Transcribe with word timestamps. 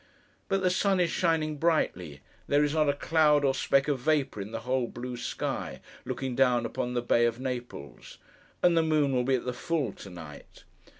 But, 0.47 0.63
the 0.63 0.71
sun 0.71 0.99
is 0.99 1.11
shining 1.11 1.57
brightly; 1.57 2.21
there 2.47 2.63
is 2.63 2.73
not 2.73 2.89
a 2.89 2.93
cloud 2.93 3.45
or 3.45 3.53
speck 3.53 3.87
of 3.87 3.99
vapour 3.99 4.41
in 4.41 4.51
the 4.51 4.61
whole 4.61 4.87
blue 4.87 5.15
sky, 5.15 5.79
looking 6.05 6.35
down 6.35 6.65
upon 6.65 6.95
the 6.95 7.03
bay 7.03 7.25
of 7.27 7.39
Naples; 7.39 8.17
and 8.63 8.75
the 8.75 8.81
moon 8.81 9.11
will 9.11 9.23
be 9.25 9.35
at 9.35 9.45
the 9.45 9.53
full 9.53 9.93
to 9.93 10.09
night. 10.09 10.63